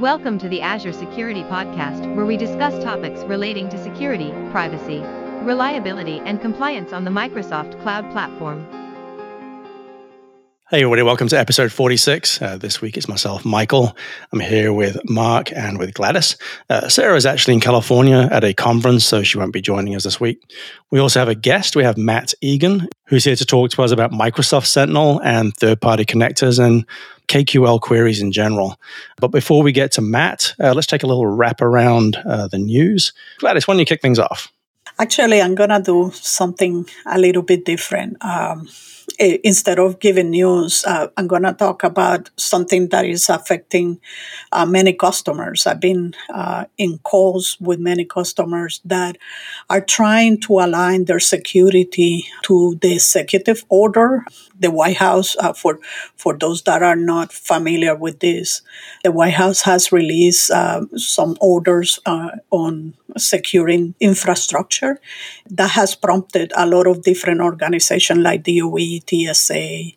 [0.00, 5.00] Welcome to the Azure Security Podcast, where we discuss topics relating to security, privacy,
[5.44, 8.66] reliability, and compliance on the Microsoft Cloud Platform.
[10.70, 12.40] Hey, everybody, welcome to episode 46.
[12.40, 13.96] Uh, this week it's myself, Michael.
[14.32, 16.36] I'm here with Mark and with Gladys.
[16.68, 20.04] Uh, Sarah is actually in California at a conference, so she won't be joining us
[20.04, 20.40] this week.
[20.92, 21.74] We also have a guest.
[21.74, 25.80] We have Matt Egen, who's here to talk to us about Microsoft Sentinel and third
[25.80, 26.86] party connectors and
[27.26, 28.78] KQL queries in general.
[29.16, 32.58] But before we get to Matt, uh, let's take a little wrap around uh, the
[32.58, 33.12] news.
[33.38, 34.52] Gladys, why don't you kick things off?
[35.00, 38.24] Actually, I'm going to do something a little bit different.
[38.24, 38.68] Um,
[39.18, 44.00] instead of giving news, uh, I'm going to talk about something that is affecting
[44.52, 45.66] uh, many customers.
[45.66, 49.16] I've been uh, in calls with many customers that
[49.68, 54.24] are trying to align their security to the executive order.
[54.58, 55.80] The White House, uh, for
[56.16, 58.60] for those that are not familiar with this,
[59.02, 65.00] the White House has released uh, some orders uh, on securing infrastructure
[65.48, 69.92] that has prompted a lot of different organizations like DOE, TSA.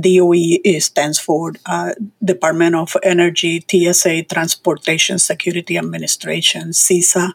[0.00, 1.92] DOE stands for uh,
[2.24, 7.32] Department of Energy, TSA, Transportation Security Administration, CISA.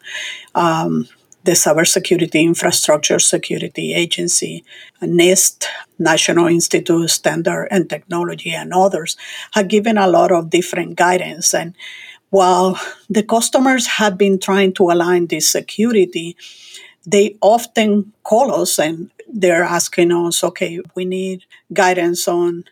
[0.55, 1.08] Um,
[1.44, 4.64] the Cybersecurity Infrastructure Security Agency,
[5.02, 5.66] NIST,
[5.99, 9.17] National Institute of Standard and Technology, and others
[9.52, 11.53] have given a lot of different guidance.
[11.53, 11.75] And
[12.30, 16.38] while the customers have been trying to align this security,
[17.05, 22.66] they often call us and they're asking us, okay, we need guidance on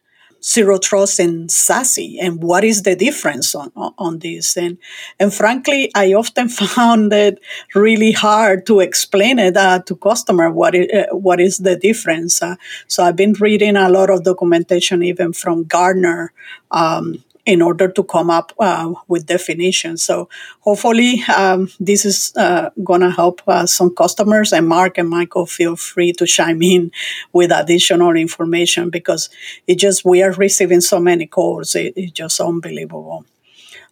[0.44, 4.58] zero trust and SASE and what is the difference on, on this?
[4.58, 4.78] And
[5.20, 7.40] and frankly i often found it
[7.76, 12.42] really hard to explain it uh, to customer what it, uh, what is the difference.
[12.42, 12.56] Uh,
[12.88, 16.34] so i've been reading a lot of documentation even from Gartner,
[16.72, 20.04] um, in order to come up uh, with definitions.
[20.04, 24.54] So hopefully um, this is uh, going to help uh, some customers.
[24.54, 26.92] And Mark and Michael, feel free to chime in
[27.34, 29.30] with additional information because
[29.68, 31.76] it just we are receiving so many calls.
[31.76, 33.26] It, it's just unbelievable.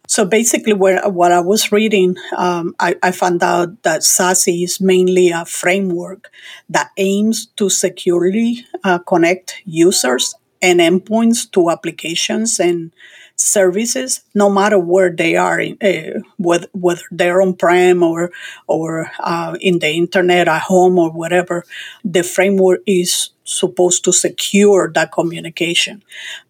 [0.06, 4.80] So basically, where, what I was reading, um, I, I, found out that SASE is
[4.80, 6.32] mainly a framework
[6.68, 12.92] that aims to securely uh, connect users and endpoints to applications and
[13.40, 18.30] services, no matter where they are, uh, whether, whether they're on prem or
[18.66, 21.64] or uh, in the internet at home or whatever.
[22.04, 26.02] The framework is supposed to secure that communication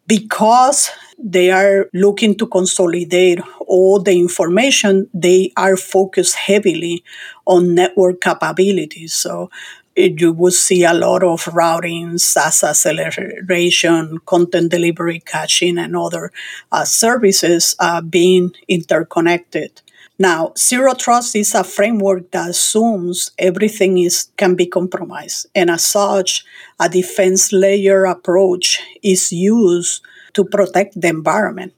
[0.07, 7.05] because they are looking to consolidate all the information they are focused heavily
[7.47, 9.51] on network capabilities so
[9.97, 16.33] you will see a lot of routing, SaaS acceleration, content delivery, caching, and other
[16.71, 19.83] uh, services uh, being interconnected.
[20.19, 25.85] Now, zero trust is a framework that assumes everything is can be compromised, and as
[25.85, 26.45] such,
[26.79, 30.03] a defense layer approach is used
[30.35, 31.73] to protect the environment.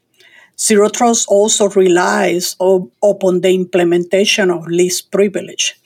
[0.59, 5.77] Zero trust also relies op- upon the implementation of least privilege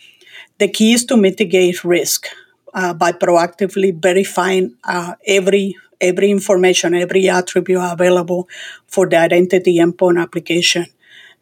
[0.59, 2.27] the key is to mitigate risk
[2.75, 8.47] uh, by proactively verifying uh, every every information, every attribute available
[8.87, 10.87] for the identity endpoint application,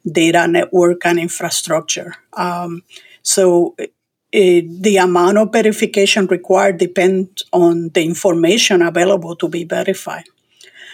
[0.06, 2.14] data network, and infrastructure.
[2.34, 2.84] Um,
[3.22, 3.74] so
[4.30, 10.24] it, the amount of verification required depends on the information available to be verified.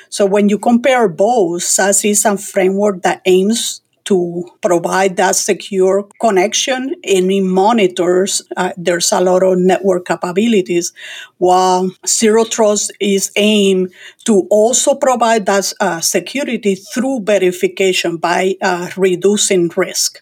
[0.08, 6.08] So when you compare both, SASE is a framework that aims to provide that secure
[6.20, 8.42] connection and it monitors.
[8.56, 10.92] Uh, there's a lot of network capabilities,
[11.38, 13.94] while Zero Trust is aimed
[14.24, 20.20] to also provide that uh, security through verification by uh, reducing risk.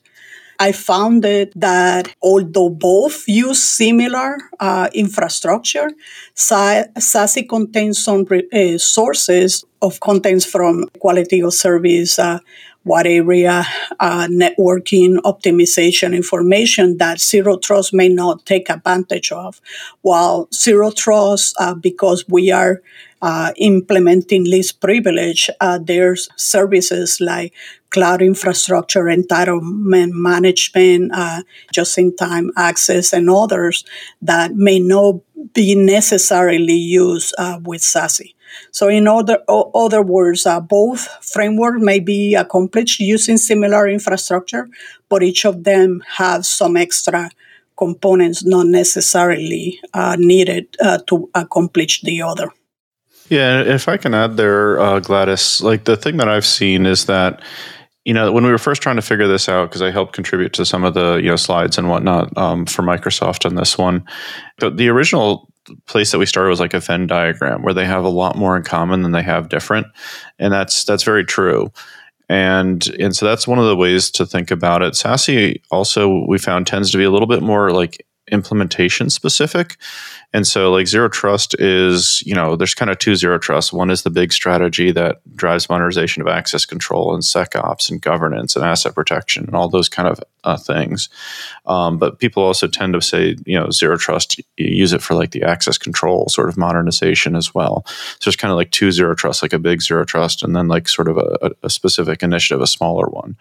[0.60, 5.88] I found that although both use similar uh, infrastructure,
[6.34, 12.40] SASE contains some uh, sources of contents from quality of service uh,
[12.88, 13.64] what area
[14.00, 19.60] uh, networking optimization information that zero trust may not take advantage of
[20.00, 22.80] while zero trust uh, because we are
[23.20, 27.52] uh, implementing least privilege uh, there's services like
[27.90, 31.42] cloud infrastructure entitlement management uh,
[31.72, 33.84] just-in-time access and others
[34.22, 35.16] that may not
[35.54, 38.34] be necessarily used uh, with SASE.
[38.70, 44.68] So, in other, other words, uh, both frameworks may be accomplished using similar infrastructure,
[45.08, 47.30] but each of them have some extra
[47.76, 52.50] components not necessarily uh, needed uh, to accomplish the other.
[53.28, 57.04] Yeah, if I can add there, uh, Gladys, like the thing that I've seen is
[57.06, 57.42] that
[58.04, 60.54] you know, when we were first trying to figure this out, because I helped contribute
[60.54, 64.02] to some of the you know slides and whatnot um, for Microsoft on this one,
[64.58, 65.47] the original
[65.86, 68.56] place that we started was like a Venn diagram where they have a lot more
[68.56, 69.86] in common than they have different,
[70.38, 71.72] and that's that's very true.
[72.28, 74.94] And and so that's one of the ways to think about it.
[74.94, 79.76] SASE also we found tends to be a little bit more like implementation specific.
[80.34, 83.72] And so, like zero trust is, you know, there's kind of two zero trust.
[83.72, 88.54] One is the big strategy that drives modernization of access control and SecOps and governance
[88.54, 91.08] and asset protection and all those kind of uh, things.
[91.64, 95.14] Um, but people also tend to say, you know, zero trust, you use it for
[95.14, 97.84] like the access control sort of modernization as well.
[97.86, 100.68] So there's kind of like two zero trust, like a big zero trust, and then
[100.68, 103.36] like sort of a, a specific initiative, a smaller one.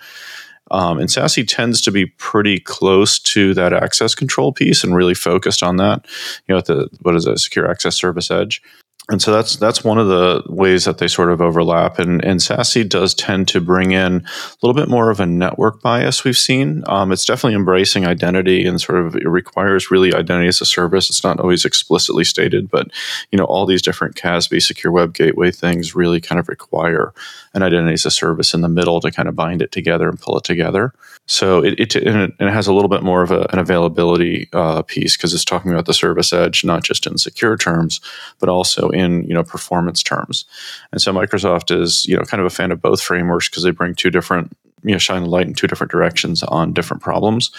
[0.72, 5.14] Um, and SASE tends to be pretty close to that access control piece and really
[5.14, 6.06] focused on that.
[6.48, 8.62] You know, the what is it, secure access service edge
[9.09, 11.98] and so that's that's one of the ways that they sort of overlap.
[11.98, 15.81] And and SASE does tend to bring in a little bit more of a network
[15.81, 16.25] bias.
[16.25, 20.59] We've seen um, it's definitely embracing identity and sort of it requires really identity as
[20.59, 21.09] a service.
[21.09, 22.88] It's not always explicitly stated, but
[23.31, 27.13] you know all these different CASB secure web gateway things really kind of require
[27.54, 30.19] an identity as a service in the middle to kind of bind it together and
[30.19, 30.94] pull it together.
[31.27, 34.81] So it, it, and it, has a little bit more of a, an availability uh,
[34.81, 38.00] piece because it's talking about the service edge, not just in secure terms,
[38.39, 40.45] but also in you know performance terms.
[40.91, 43.71] And so Microsoft is you know kind of a fan of both frameworks because they
[43.71, 47.51] bring two different you know shine the light in two different directions on different problems.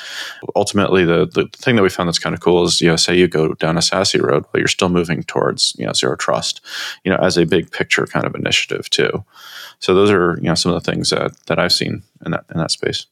[0.57, 3.17] Ultimately, the the thing that we found that's kind of cool is you know say
[3.17, 6.63] you go down a SASE road, but you're still moving towards you know zero trust,
[7.05, 9.25] you know as a big picture kind of initiative too.
[9.79, 12.45] So those are you know some of the things that that I've seen in that
[12.53, 13.07] in that space.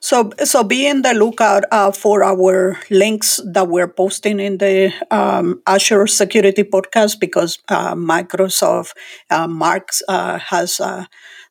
[0.00, 4.92] So, so be in the lookout uh, for our links that we're posting in the
[5.10, 8.92] um, Azure Security Podcast because uh, Microsoft
[9.30, 11.06] uh, Marks uh, has uh,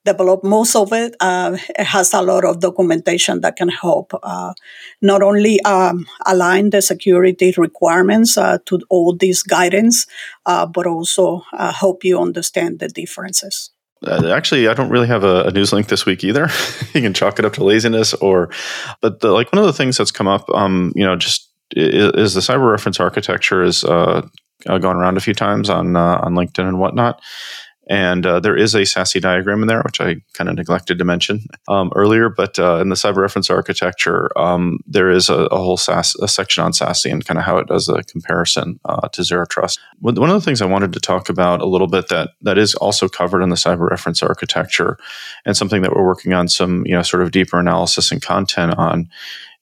[0.05, 1.15] developed most of it.
[1.19, 4.13] Uh, it has a lot of documentation that can help
[5.01, 10.05] not only um, align the security requirements to all these guidance,
[10.45, 13.74] but also help you understand the differences.
[14.05, 16.49] Uh, actually, I don't really have a, a, news link this week either.
[16.93, 18.49] you can chalk it up to laziness, or
[19.01, 22.11] but the, like one of the things that's come up, um, you know, just is,
[22.13, 24.27] is the cyber reference architecture is uh,
[24.65, 27.21] gone around a few times on uh, on LinkedIn and whatnot.
[27.87, 31.05] And uh, there is a SASE diagram in there, which I kind of neglected to
[31.05, 32.29] mention um, earlier.
[32.29, 36.27] But uh, in the cyber reference architecture, um, there is a, a whole SAS, a
[36.27, 39.79] section on SASE and kind of how it does a comparison uh, to zero trust.
[39.99, 42.73] One of the things I wanted to talk about a little bit that that is
[42.75, 44.97] also covered in the cyber reference architecture,
[45.45, 48.75] and something that we're working on some you know sort of deeper analysis and content
[48.77, 49.09] on,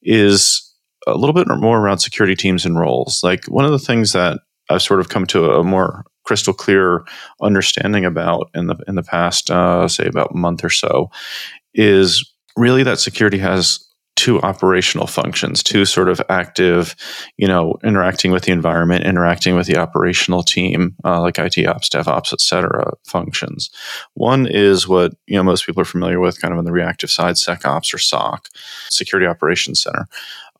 [0.01, 0.73] is
[1.07, 3.23] a little bit more around security teams and roles.
[3.23, 4.39] Like one of the things that
[4.69, 7.05] I've sort of come to a more crystal clear
[7.41, 11.09] understanding about in the in the past, uh, say about month or so,
[11.73, 16.95] is really that security has two operational functions, two sort of active,
[17.37, 21.89] you know, interacting with the environment, interacting with the operational team, uh, like IT ops,
[21.89, 23.71] DevOps, et cetera, functions.
[24.13, 27.09] One is what, you know, most people are familiar with kind of on the reactive
[27.09, 28.47] side, SecOps or SOC,
[28.89, 30.07] Security Operations Center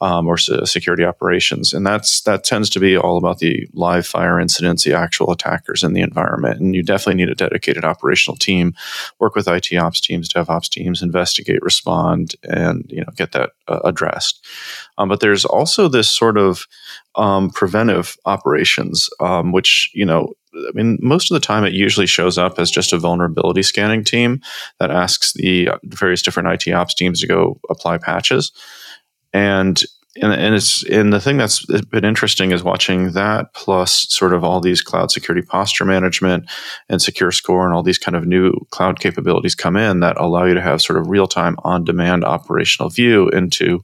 [0.04, 4.38] um, or security operations, and that's that tends to be all about the live fire
[4.38, 8.76] incidents, the actual attackers in the environment, and you definitely need a dedicated operational team,
[9.20, 13.80] work with IT ops teams, DevOps teams, investigate, respond, and you know get that uh,
[13.86, 14.46] addressed.
[14.98, 16.68] Um, but there's also this sort of
[17.16, 22.08] um, preventive operations, um, which you know I mean, most of the time it usually
[22.08, 24.42] shows up as just a vulnerability scanning team
[24.82, 28.52] that asks the various different IT ops teams to go apply patches.
[29.34, 29.84] And
[30.22, 34.44] and, and it's and the thing that's been interesting is watching that plus sort of
[34.44, 36.46] all these cloud security posture management
[36.88, 40.46] and secure score and all these kind of new cloud capabilities come in that allow
[40.46, 43.84] you to have sort of real-time on-demand operational view into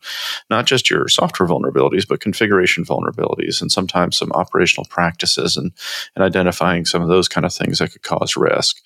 [0.51, 5.71] not just your software vulnerabilities but configuration vulnerabilities and sometimes some operational practices and,
[6.15, 8.81] and identifying some of those kind of things that could cause risk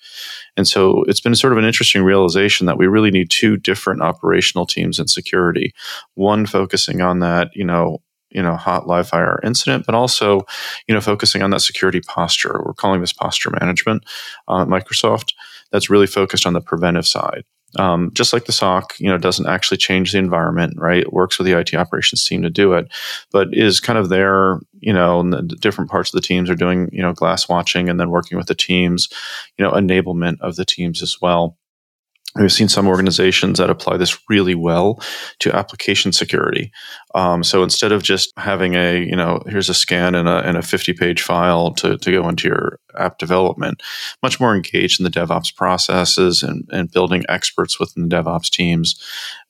[0.56, 4.02] and so it's been sort of an interesting realization that we really need two different
[4.02, 5.74] operational teams in security.
[6.14, 10.42] One focusing on that, you know, you know, hot live fire incident, but also,
[10.88, 12.60] you know, focusing on that security posture.
[12.64, 14.04] We're calling this posture management
[14.48, 15.34] uh, at Microsoft.
[15.70, 17.44] That's really focused on the preventive side
[17.78, 21.02] um, just like the SOC, you know, doesn't actually change the environment, right?
[21.02, 22.88] It works with the IT operations team to do it,
[23.32, 26.54] but is kind of there, you know, and the different parts of the teams are
[26.54, 29.08] doing, you know, glass watching and then working with the teams,
[29.58, 31.56] you know, enablement of the teams as well.
[32.36, 35.00] We've seen some organizations that apply this really well
[35.38, 36.72] to application security.
[37.14, 40.56] Um, so instead of just having a, you know, here's a scan and a, and
[40.56, 43.82] a 50 page file to, to go into your app development,
[44.20, 49.00] much more engaged in the DevOps processes and, and building experts within the DevOps teams.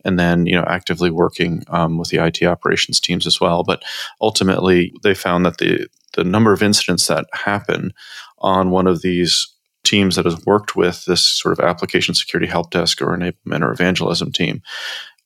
[0.04, 3.62] And then, you know, actively working um, with the IT operations teams as well.
[3.62, 3.82] But
[4.20, 7.94] ultimately, they found that the, the number of incidents that happen
[8.40, 9.53] on one of these
[9.84, 13.72] teams that has worked with this sort of application security help desk or enablement or
[13.72, 14.62] evangelism team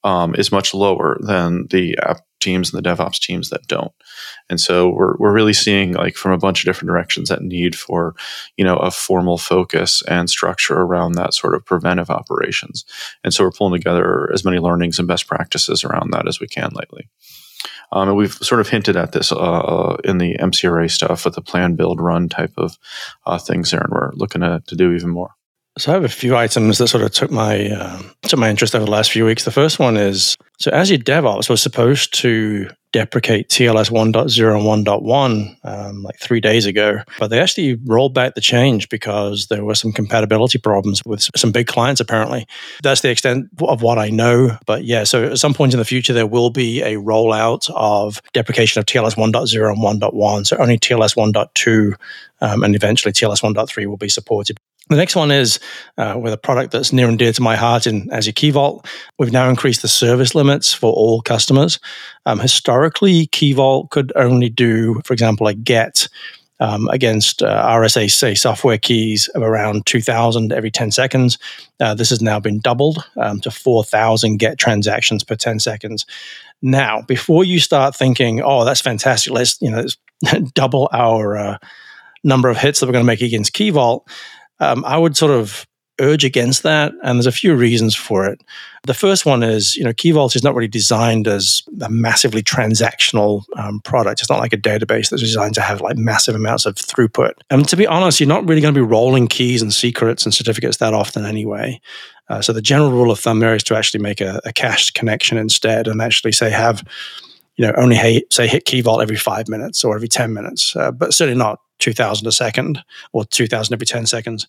[0.04, 3.92] um, is much lower than the app teams and the DevOps teams that don't.
[4.48, 7.76] And so we're, we're really seeing like from a bunch of different directions that need
[7.76, 8.14] for,
[8.56, 12.84] you know, a formal focus and structure around that sort of preventive operations.
[13.24, 16.46] And so we're pulling together as many learnings and best practices around that as we
[16.46, 17.08] can lately.
[17.92, 21.40] Um, and we've sort of hinted at this uh, in the MCRA stuff with the
[21.42, 22.78] plan, build, run type of
[23.26, 25.30] uh, things there, and we're looking to, to do even more.
[25.78, 28.74] So I have a few items that sort of took my uh, took my interest
[28.74, 29.44] over the last few weeks.
[29.44, 35.56] The first one is so Azure DevOps was supposed to deprecate TLS 1.0 and 1.1
[35.62, 39.74] um, like three days ago, but they actually rolled back the change because there were
[39.74, 42.00] some compatibility problems with some big clients.
[42.00, 42.46] Apparently,
[42.82, 44.56] that's the extent of what I know.
[44.66, 48.20] But yeah, so at some point in the future there will be a rollout of
[48.32, 50.46] deprecation of TLS 1.0 and 1.1.
[50.46, 51.94] So only TLS 1.2
[52.40, 54.58] um, and eventually TLS 1.3 will be supported.
[54.88, 55.60] The next one is
[55.98, 58.86] uh, with a product that's near and dear to my heart in Azure Key Vault.
[59.18, 61.78] We've now increased the service limits for all customers.
[62.24, 66.08] Um, historically, Key Vault could only do, for example, a get
[66.60, 71.38] um, against uh, RSA, say, software keys of around 2,000 every 10 seconds.
[71.80, 76.06] Uh, this has now been doubled um, to 4,000 get transactions per 10 seconds.
[76.62, 81.58] Now, before you start thinking, oh, that's fantastic, let's, you know, let's double our uh,
[82.24, 84.08] number of hits that we're going to make against Key Vault
[84.60, 85.66] um, I would sort of
[86.00, 88.40] urge against that, and there's a few reasons for it.
[88.86, 92.42] The first one is, you know, Key Vault is not really designed as a massively
[92.42, 94.20] transactional um, product.
[94.20, 97.32] It's not like a database that's designed to have like massive amounts of throughput.
[97.50, 100.32] And to be honest, you're not really going to be rolling keys and secrets and
[100.32, 101.80] certificates that often anyway.
[102.28, 104.94] Uh, so the general rule of thumb there is to actually make a, a cached
[104.94, 106.84] connection instead, and actually say have
[107.56, 110.92] you know, only say hit key vault every five minutes or every 10 minutes, uh,
[110.92, 112.82] but certainly not 2000 a second
[113.12, 114.46] or 2000 every 10 seconds.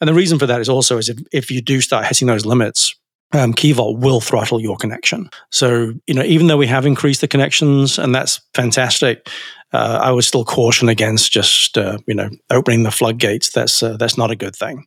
[0.00, 2.46] And the reason for that is also is if, if you do start hitting those
[2.46, 2.94] limits,
[3.32, 5.28] um, Key Vault will throttle your connection.
[5.50, 9.28] So, you know, even though we have increased the connections and that's fantastic,
[9.72, 13.50] uh, I would still caution against just, uh, you know, opening the floodgates.
[13.50, 14.86] That's, uh, that's not a good thing.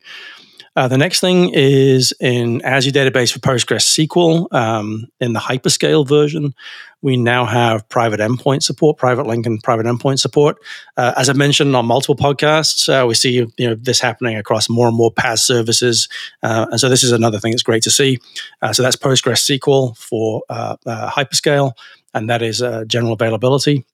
[0.78, 6.54] Uh, the next thing is in Azure Database for PostgreSQL um, in the hyperscale version.
[7.02, 10.56] We now have private endpoint support, private link and private endpoint support.
[10.96, 14.70] Uh, as I mentioned on multiple podcasts, uh, we see you know this happening across
[14.70, 16.08] more and more PaaS services,
[16.44, 18.18] uh, and so this is another thing that's great to see.
[18.62, 20.42] Uh, so that's PostgreSQL for
[20.86, 21.72] hyperscale,
[22.14, 23.84] and that is general availability.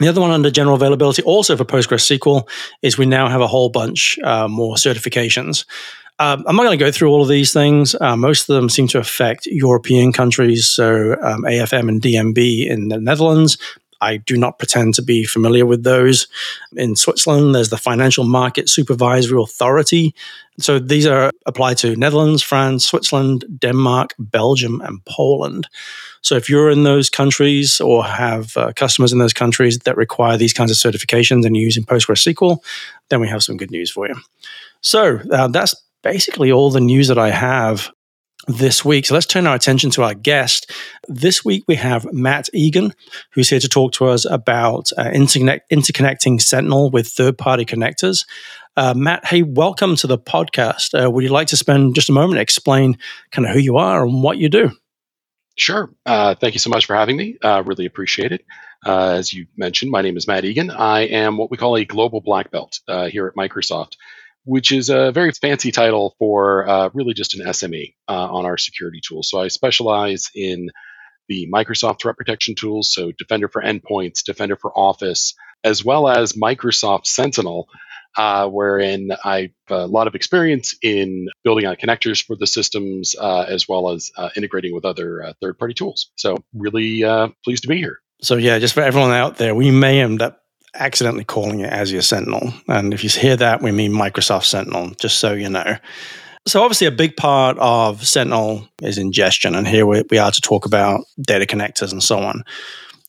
[0.00, 2.48] The other one under general availability, also for PostgreSQL,
[2.80, 5.64] is we now have a whole bunch uh, more certifications.
[6.18, 7.96] Um, I'm not going to go through all of these things.
[8.00, 12.88] Uh, most of them seem to affect European countries, so um, AFM and DNB in
[12.88, 13.58] the Netherlands.
[14.02, 16.26] I do not pretend to be familiar with those.
[16.76, 20.14] In Switzerland, there's the Financial Market Supervisory Authority.
[20.58, 25.68] So these are applied to Netherlands, France, Switzerland, Denmark, Belgium, and Poland.
[26.20, 30.36] So if you're in those countries or have uh, customers in those countries that require
[30.36, 32.58] these kinds of certifications and you're using PostgreSQL,
[33.08, 34.16] then we have some good news for you.
[34.80, 37.90] So uh, that's basically all the news that I have
[38.48, 39.06] this week.
[39.06, 40.70] So let's turn our attention to our guest.
[41.08, 42.94] This week we have Matt Egen,
[43.32, 48.26] who's here to talk to us about uh, interconnect- interconnecting Sentinel with third party connectors.
[48.76, 50.98] Uh, Matt, hey, welcome to the podcast.
[50.98, 52.98] Uh, would you like to spend just a moment explain
[53.30, 54.70] kind of who you are and what you do?
[55.56, 55.90] Sure.
[56.06, 57.36] Uh, thank you so much for having me.
[57.42, 58.44] Uh, really appreciate it.
[58.84, 60.70] Uh, as you mentioned, my name is Matt Egen.
[60.70, 62.80] I am what we call a global black belt
[63.10, 63.96] here at Microsoft,
[64.44, 68.58] which is a very fancy title for uh, really just an SME uh, on our
[68.58, 69.28] security tools.
[69.30, 70.70] So I specialize in
[71.28, 76.32] the Microsoft threat protection tools, so Defender for Endpoints, Defender for Office, as well as
[76.32, 77.68] Microsoft Sentinel,
[78.16, 83.14] uh, wherein I have a lot of experience in building out connectors for the systems
[83.18, 86.10] uh, as well as uh, integrating with other uh, third party tools.
[86.16, 87.04] So, really
[87.44, 88.00] pleased to be here.
[88.20, 90.41] So, yeah, just for everyone out there, we may end up
[90.74, 92.52] accidentally calling it Azure Sentinel.
[92.68, 95.76] And if you hear that, we mean Microsoft Sentinel, just so you know.
[96.46, 99.54] So, obviously, a big part of Sentinel is ingestion.
[99.54, 102.42] And here we, are to talk about data connectors and so on.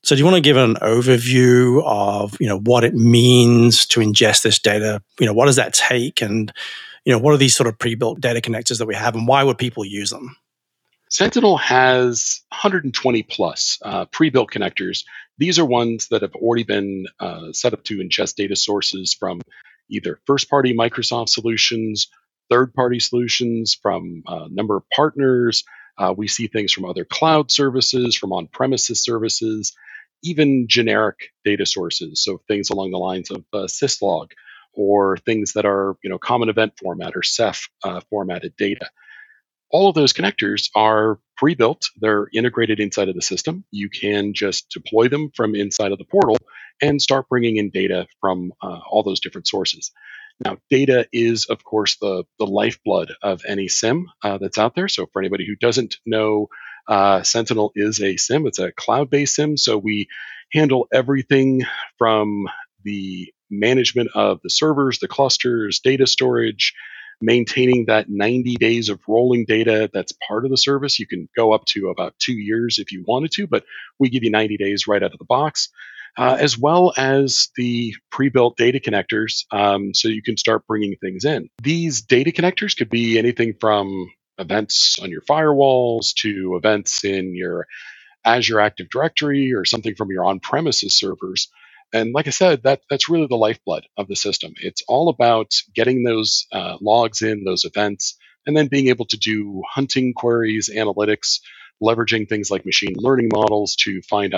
[0.03, 4.01] So do you want to give an overview of, you know, what it means to
[4.01, 5.01] ingest this data?
[5.17, 6.22] You know, what does that take?
[6.22, 6.51] And,
[7.05, 9.43] you know, what are these sort of pre-built data connectors that we have and why
[9.43, 10.36] would people use them?
[11.10, 15.05] Sentinel has 120 plus uh, pre-built connectors.
[15.37, 19.41] These are ones that have already been uh, set up to ingest data sources from
[19.89, 22.07] either first-party Microsoft solutions,
[22.49, 25.63] third-party solutions, from a number of partners.
[25.97, 29.73] Uh, we see things from other cloud services, from on-premises services,
[30.23, 32.23] even generic data sources.
[32.23, 34.31] So things along the lines of uh, syslog
[34.73, 38.89] or things that are you know common event format or CEF uh, formatted data.
[39.73, 41.89] All of those connectors are pre-built.
[41.99, 43.65] They're integrated inside of the system.
[43.71, 46.37] You can just deploy them from inside of the portal
[46.81, 49.91] and start bringing in data from uh, all those different sources.
[50.45, 54.87] Now, data is, of course, the, the lifeblood of any SIEM uh, that's out there.
[54.87, 56.49] So, for anybody who doesn't know
[56.87, 60.07] uh, Sentinel is a SIEM it's a cloud based SIEM So we
[60.51, 61.63] handle everything
[61.97, 62.47] from
[62.83, 66.73] the management of the servers, the clusters, data storage,
[67.22, 71.00] maintaining that 90 days of rolling data that's part of the service.
[71.00, 73.63] You can go up to about two years if you wanted to, but
[74.00, 75.70] we give you 90 days right out of the box.
[76.15, 81.25] Uh, as well as the pre-built data connectors, um, so you can start bringing things
[81.25, 81.50] in.
[81.63, 87.65] These data connectors could be anything from events on your firewalls to events in your
[88.24, 91.50] Azure Active Directory or something from your on-premises servers.
[91.93, 94.53] And like I said, that that's really the lifeblood of the system.
[94.57, 99.17] It's all about getting those uh, logs in, those events, and then being able to
[99.17, 101.39] do hunting queries, analytics,
[101.81, 104.33] leveraging things like machine learning models to find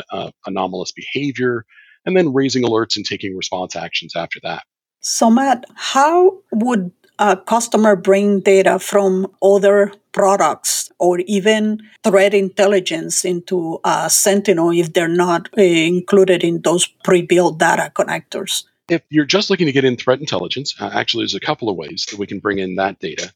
[0.46, 1.66] anomalous behavior,
[2.06, 4.64] and then raising alerts and taking response actions after that.
[5.00, 13.26] So, Matt, how would a customer bring data from other products or even threat intelligence
[13.26, 18.64] into uh, Sentinel if they're not uh, included in those pre-built data connectors?
[18.88, 21.76] If you're just looking to get in threat intelligence, uh, actually, there's a couple of
[21.76, 23.34] ways that we can bring in that data.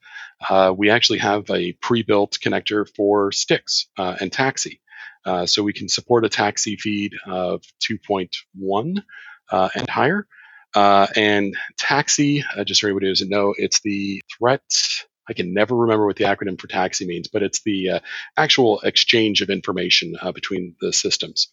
[0.47, 4.79] Uh, we actually have a pre-built connector for STIX uh, and TAXII,
[5.25, 9.03] Uh, so we can support a TAXII feed of 2.1
[9.51, 10.27] and higher.
[10.75, 14.61] Uh, and TAXII, uh, just for anybody who doesn't know, it's the threat.
[15.27, 17.99] I can never remember what the acronym for TAXII means, but it's the uh,
[18.35, 21.49] actual exchange of information uh, between the systems.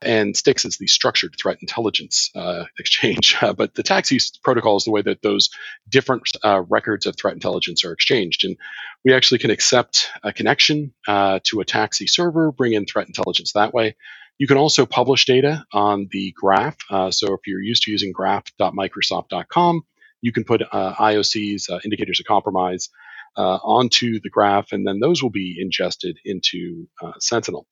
[0.00, 3.36] And STIX is the structured threat intelligence uh, exchange.
[3.40, 5.50] Uh, but the TAXII protocol is the way that those
[5.88, 6.28] different
[6.68, 8.44] records of threat intelligence are exchanged.
[8.44, 8.56] And
[9.04, 13.72] we actually can accept a connection to a TAXII server, bring in threat intelligence that
[13.72, 13.94] way.
[14.38, 16.76] You can also publish data on the graph.
[16.90, 19.82] Uh, so if you're used to using graph.microsoft.com,
[20.20, 22.88] you can put uh, IOCs, uh, indicators of compromise,
[23.36, 27.66] uh, onto the graph, and then those will be ingested into uh, Sentinel.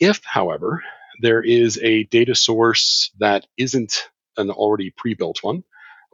[0.00, 0.82] If, however,
[1.20, 5.64] there is a data source that isn't an already pre-built one,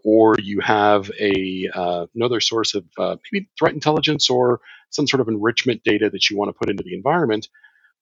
[0.04, 5.28] or you have a uh, another source of maybe threat intelligence or some sort of
[5.28, 7.48] enrichment data that you want to put into the environment,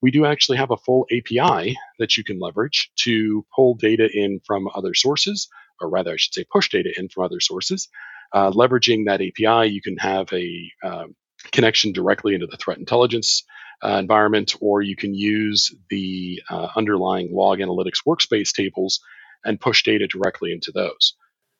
[0.03, 4.41] we do actually have a full API that you can leverage to pull data in
[4.47, 5.49] from other sources,
[5.81, 7.89] or rather, I should say, push data in from other sources.
[8.33, 11.15] Uh, leveraging that API, you can have a um,
[11.53, 13.45] connection directly into the threat intelligence
[13.83, 19.01] uh, environment, or you can use the uh, underlying log analytics workspace tables
[19.45, 21.15] and push data directly into those.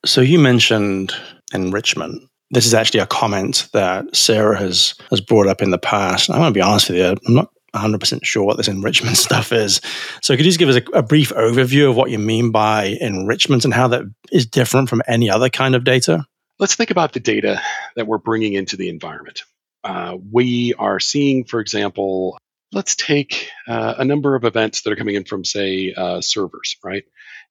[0.05, 1.13] So you mentioned
[1.53, 2.23] enrichment.
[2.51, 6.31] This is actually a comment that Sarah has has brought up in the past.
[6.31, 7.17] I'm going to be honest with you.
[7.27, 9.81] I'm not 100% sure what this enrichment stuff is.
[10.23, 12.97] So, could you just give us a, a, brief overview of what you mean by
[13.01, 16.27] enrichment and how that is different from any other kind of data?
[16.59, 17.61] Let's think about the data
[17.97, 19.43] that we're bringing into the environment.
[19.85, 22.39] Uh, we are seeing, for example,
[22.73, 26.77] let's take uh, a number of events that are coming in from, say, uh, servers,
[26.83, 27.05] right?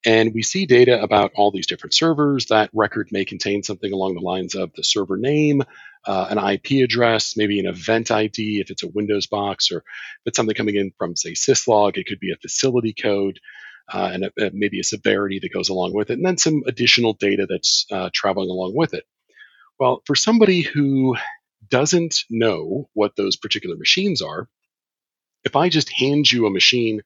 [0.05, 2.47] And we see data about all these different servers.
[2.47, 5.63] That record may contain something along the lines of the server name,
[6.05, 9.83] uh, an IP address, maybe an event ID if it's a Windows box, or if
[10.25, 13.39] it's something coming in from, say, syslog, it could be a facility code.
[13.93, 16.63] Uh, and a, a, maybe a severity that goes along with it, and then some
[16.65, 19.03] additional data that's uh, traveling along with it.
[19.79, 21.17] Well, for somebody who
[21.69, 24.49] doesn't know what those particular machines are,
[25.43, 27.01] if I just hand you a machine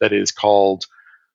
[0.00, 0.84] that is called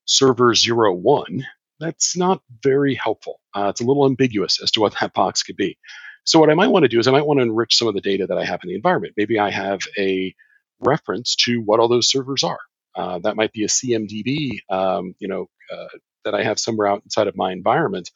[0.06, 1.44] server 01,
[1.80, 3.40] that's not very helpful.
[3.54, 5.78] Uh, it's a little ambiguous as to what that box could be.
[6.26, 7.96] So what I might want to do is I might want to enrich some of
[7.96, 9.16] the data that I have in the environment.
[9.18, 10.36] Maybe I have a
[10.82, 12.60] reference to what all those servers are.
[12.96, 15.88] Uh, that might be a CMDB, um, you know, uh,
[16.26, 18.10] that I have somewhere out inside of my environment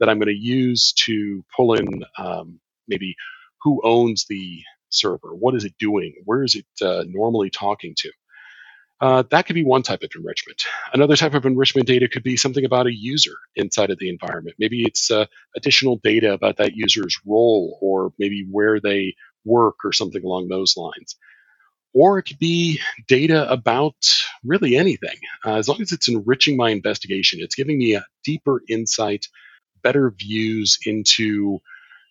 [0.00, 3.16] that I'm going to use to pull in um, maybe
[3.62, 8.12] who owns the server, what is it doing, where is it uh, normally talking to.
[9.00, 10.64] Uh, that could be one type of enrichment.
[10.92, 14.56] Another type of enrichment data could be something about a user inside of the environment.
[14.58, 19.92] Maybe it's uh, additional data about that user's role or maybe where they work or
[19.92, 21.16] something along those lines.
[21.94, 23.94] Or it could be data about
[24.44, 25.16] really anything.
[25.44, 29.26] Uh, as long as it's enriching my investigation, it's giving me a deeper insight,
[29.82, 31.60] better views into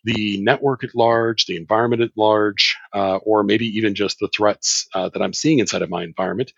[0.08, 4.88] the network at large, the environment at large, uh, or maybe even just the threats
[4.96, 6.54] uh, that I'm seeing inside of my environment.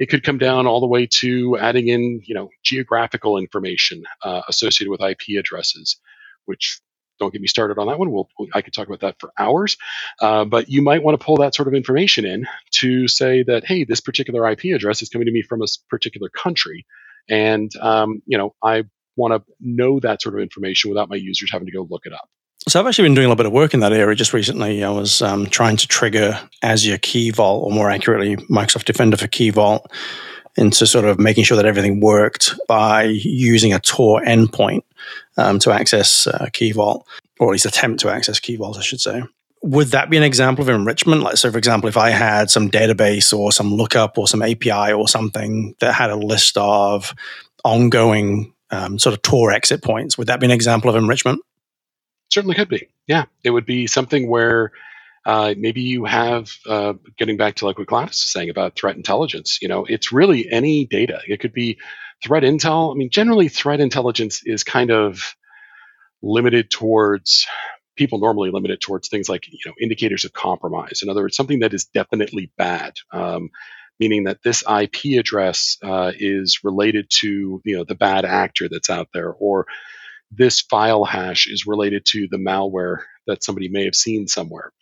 [0.00, 4.42] It could come down all the way to adding in, you know, geographical information uh,
[4.48, 6.00] associated with IP addresses,
[6.46, 6.80] which
[7.20, 8.10] don't get me started on that one.
[8.10, 9.76] We'll, I could talk about that for hours.
[10.20, 13.64] Uh, but you might want to pull that sort of information in to say that,
[13.64, 16.84] hey, this particular IP address is coming to me from a particular country,
[17.28, 21.50] and um, you know, I want to know that sort of information without my users
[21.52, 22.28] having to go look it up.
[22.68, 24.84] So I've actually been doing a little bit of work in that area just recently.
[24.84, 29.26] I was um, trying to trigger Azure Key Vault, or more accurately, Microsoft Defender for
[29.26, 29.90] Key Vault,
[30.54, 34.82] into sort of making sure that everything worked by using a Tor endpoint
[35.38, 37.06] um, to access uh, Key Vault,
[37.40, 39.22] or at least attempt to access Key Vault, I should say.
[39.62, 41.22] Would that be an example of enrichment?
[41.22, 44.92] Like, so for example, if I had some database or some lookup or some API
[44.92, 47.14] or something that had a list of
[47.64, 51.40] ongoing um, sort of Tor exit points, would that be an example of enrichment?
[52.30, 52.88] Certainly could be.
[53.06, 54.72] Yeah, it would be something where
[55.24, 58.96] uh, maybe you have uh, getting back to like what Gladys is saying about threat
[58.96, 59.58] intelligence.
[59.60, 61.20] You know, it's really any data.
[61.26, 61.78] It could be
[62.22, 62.92] threat intel.
[62.92, 65.36] I mean, generally, threat intelligence is kind of
[66.22, 67.46] limited towards
[67.98, 71.00] people normally limit it towards things like you know indicators of compromise.
[71.02, 72.94] In other words, something that is definitely bad.
[73.12, 73.50] Um,
[74.00, 78.90] meaning that this IP address uh, is related to you know the bad actor that's
[78.90, 79.66] out there, or
[80.30, 84.72] this file hash is related to the malware that somebody may have seen somewhere.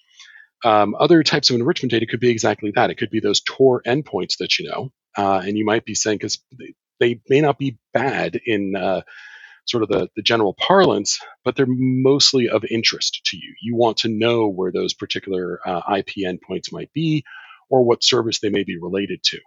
[0.65, 2.91] Um, other types of enrichment data could be exactly that.
[2.91, 6.19] It could be those Tor endpoints that you know, uh, and you might be saying
[6.19, 9.03] because they, they, may not be bad in uh,
[9.67, 13.55] sort of the, the general parlance, but they're mostly of interest to you.
[13.61, 17.25] You want to know where those particular uh, IP endpoints might be,
[17.69, 19.39] or what service they may be related to,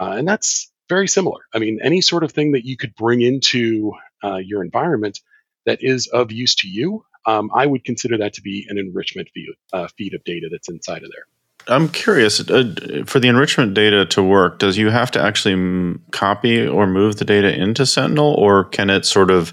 [0.00, 1.40] uh, and that's very similar.
[1.54, 3.92] I mean, any sort of thing that you could bring into
[4.24, 5.20] uh, your environment
[5.68, 9.28] that is of use to you, um, I would consider that to be an enrichment
[9.34, 11.26] feed, uh, feed of data that's inside of there.
[11.68, 14.58] I'm curious uh, for the enrichment data to work.
[14.58, 18.88] Does you have to actually m- copy or move the data into Sentinel, or can
[18.88, 19.52] it sort of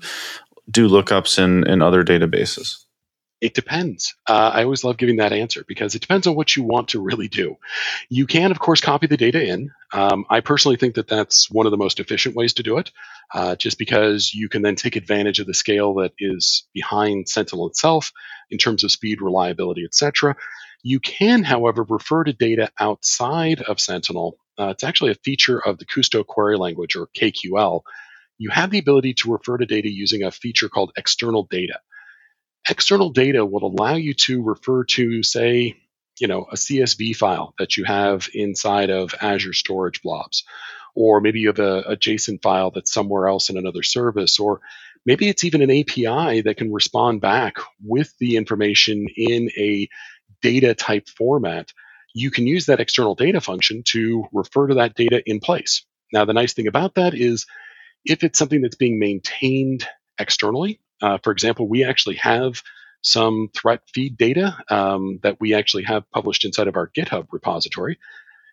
[0.72, 2.85] do lookups in in other databases?
[3.46, 4.16] It depends.
[4.28, 7.00] Uh, I always love giving that answer because it depends on what you want to
[7.00, 7.58] really do.
[8.10, 9.70] You can, of course, copy the data in.
[9.94, 12.90] Um, I personally think that that's one of the most efficient ways to do it,
[13.36, 17.68] uh, just because you can then take advantage of the scale that is behind Sentinel
[17.68, 18.12] itself
[18.50, 20.36] in terms of speed, reliability, etc.
[20.82, 24.40] You can, however, refer to data outside of Sentinel.
[24.58, 27.82] Uh, it's actually a feature of the Kusto query language, or KQL.
[28.40, 31.80] You have the ability to refer to data using a feature called external data
[32.70, 35.78] external data will allow you to refer to, say,
[36.20, 40.44] you know, a CSV file that you have inside of Azure Storage Blobs,
[40.96, 44.62] or maybe you have a, a JSON file that's somewhere else in another service, or
[45.06, 49.90] maybe it's even an API that can respond back with the information in a
[50.42, 51.72] data type format.
[52.16, 55.86] You can use that external data function to refer to that data in place.
[56.14, 57.46] Now, the nice thing about that is
[58.06, 59.88] if it's something that's being maintained
[60.20, 62.64] externally, uh, for example, we actually have
[63.04, 68.00] some threat feed data um, that we actually have published inside of our GitHub repository,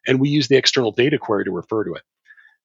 [0.07, 2.03] and we use the external data query to refer to it.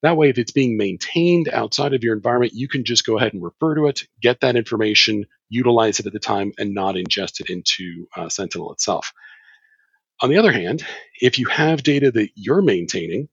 [0.02, 3.34] That way, if it's being maintained outside of your environment, you can just go ahead
[3.34, 7.40] and refer to it, get that information, utilize it at the time, and not ingest
[7.40, 9.14] it into uh, Sentinel itself.
[10.22, 10.86] On the other hand,
[11.22, 13.30] if you have data that you're maintaining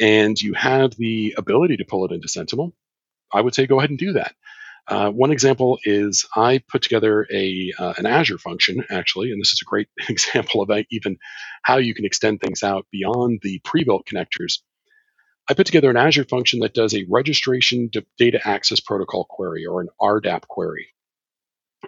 [0.00, 2.74] and you have the ability to pull it into Sentinel,
[3.32, 4.36] I would say go ahead and do that.
[4.88, 9.52] Uh, one example is I put together a uh, an Azure function actually, and this
[9.52, 11.18] is a great example of even
[11.62, 14.60] how you can extend things out beyond the pre-built connectors.
[15.48, 19.80] I put together an Azure function that does a registration data access protocol query or
[19.80, 20.88] an RDAP query.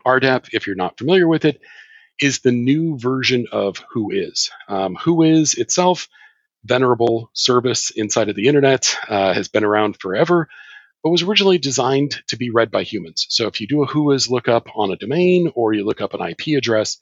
[0.06, 1.60] RDAP, if you're not familiar with it,
[2.20, 4.50] is the new version of Whois.
[4.68, 6.08] Um, Whois itself,
[6.64, 10.48] venerable service inside of the internet, uh, has been around forever
[11.08, 13.26] but was originally designed to be read by humans.
[13.30, 16.20] So if you do a Whois lookup on a domain or you look up an
[16.20, 16.98] IP address,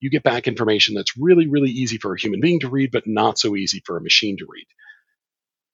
[0.00, 3.06] you get back information that's really, really easy for a human being to read, but
[3.06, 4.64] not so easy for a machine to read.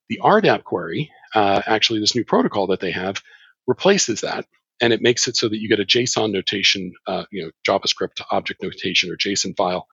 [0.09, 3.23] The RDAP query, uh, actually, this new protocol that they have,
[3.69, 4.47] replaces that,
[4.81, 8.21] and it makes it so that you get a JSON notation, uh, you know, JavaScript
[8.33, 9.87] object notation or JSON file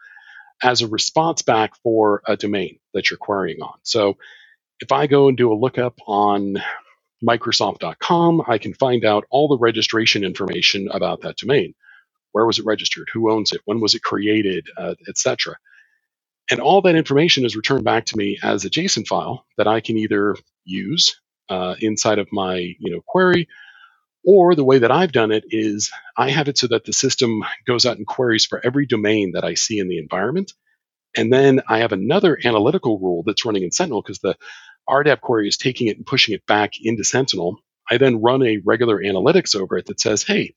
[0.63, 3.75] as a response back for a domain that you're querying on.
[3.83, 4.17] So
[4.79, 6.55] if I go and do a lookup on
[7.27, 11.75] Microsoft.com, I can find out all the registration information about that domain.
[12.33, 13.09] Where was it registered?
[13.13, 13.61] Who owns it?
[13.65, 14.67] When was it created?
[14.77, 15.55] Uh, Etc.
[16.51, 19.81] And all that information is returned back to me as a JSON file that I
[19.81, 23.49] can either use uh, inside of my you know query,
[24.25, 27.43] or the way that I've done it is I have it so that the system
[27.67, 30.53] goes out and queries for every domain that I see in the environment.
[31.17, 34.35] And then I have another analytical rule that's running in Sentinel because the
[34.89, 37.59] RDAP query is taking it and pushing it back into Sentinel.
[37.89, 40.55] I then run a regular analytics over it that says, hey,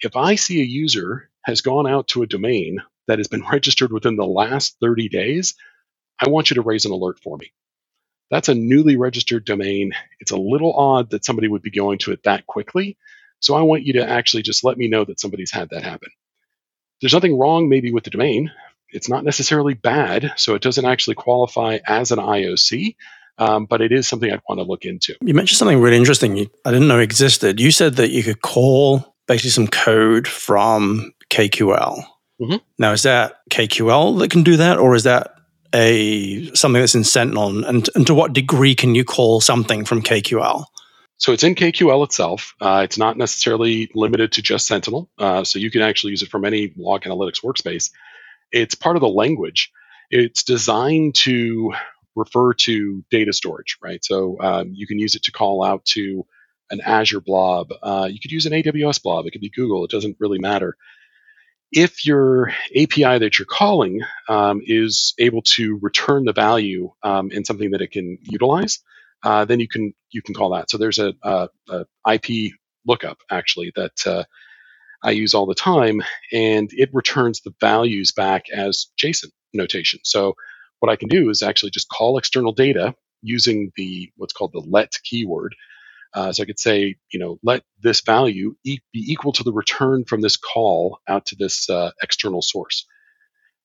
[0.00, 3.92] if I see a user has gone out to a domain that has been registered
[3.92, 5.54] within the last 30 days,
[6.20, 7.52] I want you to raise an alert for me.
[8.30, 9.92] That's a newly registered domain.
[10.20, 12.96] It's a little odd that somebody would be going to it that quickly.
[13.40, 16.08] So I want you to actually just let me know that somebody's had that happen.
[17.00, 18.50] There's nothing wrong maybe with the domain.
[18.90, 22.94] It's not necessarily bad, so it doesn't actually qualify as an IOC,
[23.38, 25.16] um, but it is something I'd want to look into.
[25.20, 27.60] You mentioned something really interesting I didn't know existed.
[27.60, 32.04] You said that you could call basically some code from KQL.
[32.40, 32.56] Mm-hmm.
[32.78, 35.34] Now, is that KQL that can do that, or is that
[35.74, 37.64] a something that's in Sentinel?
[37.64, 40.64] And, and to what degree can you call something from KQL?
[41.18, 42.54] So it's in KQL itself.
[42.60, 45.08] Uh, it's not necessarily limited to just Sentinel.
[45.18, 47.92] Uh, so you can actually use it from any log analytics workspace.
[48.50, 49.70] It's part of the language.
[50.10, 51.74] It's designed to
[52.14, 54.04] refer to data storage, right?
[54.04, 56.26] So um, you can use it to call out to
[56.70, 57.72] an Azure blob.
[57.82, 59.26] Uh, you could use an AWS blob.
[59.26, 59.84] It could be Google.
[59.84, 60.76] It doesn't really matter.
[61.70, 67.44] If your API that you're calling um, is able to return the value um, in
[67.44, 68.80] something that it can utilize,
[69.22, 70.70] uh, then you can you can call that.
[70.70, 72.52] So there's a, a, a IP
[72.86, 74.24] lookup actually that uh,
[75.02, 80.00] I use all the time, and it returns the values back as JSON notation.
[80.04, 80.34] So
[80.82, 84.64] what I can do is actually just call external data using the what's called the
[84.68, 85.54] let keyword.
[86.14, 89.52] Uh, so I could say, you know, let this value e- be equal to the
[89.52, 92.86] return from this call out to this uh, external source.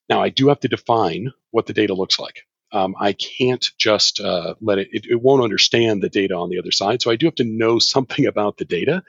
[0.09, 2.43] Now I do have to define what the data looks like.
[2.71, 6.59] Um, I can't just uh, let it, it, it, won't understand the data on the
[6.59, 7.01] other side.
[7.01, 9.03] So I do have to know something about the data.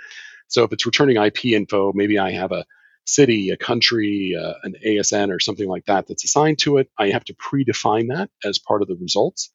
[0.49, 2.65] So if it's returning IP info, maybe I have a
[3.09, 6.91] city, a country, uh, an ASN, or something like that that's assigned to it.
[6.99, 9.51] I have to predefine that as part of the results.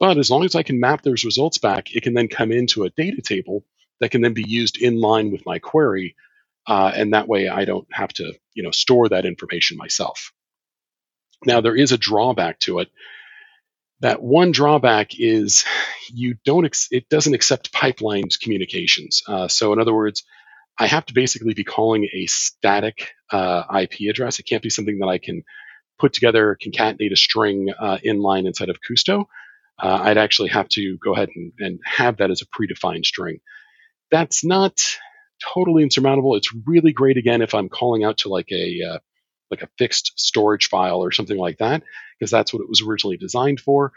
[0.00, 2.84] But as long as I can map those results back, it can then come into
[2.84, 3.64] a data table
[4.00, 6.16] that can then be used in line with my query.
[6.66, 10.32] Uh, and that way I don't have to you know, store that information myself.
[11.46, 12.90] Now, there is a drawback to it.
[14.00, 15.64] That one drawback is
[16.12, 19.22] you don't ex- it doesn't accept pipelines communications.
[19.28, 20.24] Uh, so in other words,
[20.78, 24.38] I have to basically be calling a static uh, IP address.
[24.38, 25.44] It can't be something that I can
[25.98, 29.26] put together, concatenate a string uh, inline inside of Kusto.
[29.80, 33.40] Uh, I'd actually have to go ahead and, and, have that as a predefined string.
[34.10, 34.80] That's not
[35.42, 36.36] totally insurmountable.
[36.36, 38.98] It's really great again if I'm calling out to like a uh,
[39.50, 41.82] like a fixed storage file or something like that,
[42.18, 43.92] because that's what it was originally designed for.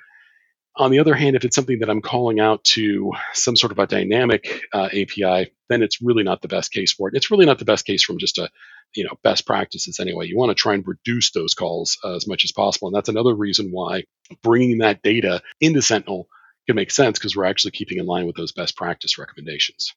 [0.78, 3.80] On the other hand, if it's something that I'm calling out to some sort of
[3.80, 7.16] a dynamic uh, API, then it's really not the best case for it.
[7.16, 8.50] It's really not the best case from just a,
[8.96, 10.28] you know, best practices anyway.
[10.28, 13.10] You want to try and reduce those calls uh, as much as possible, and that's
[13.10, 14.04] another reason why
[14.44, 16.28] bringing that data into Sentinel
[16.68, 19.96] can make sense because we're actually keeping in line with those best practice recommendations.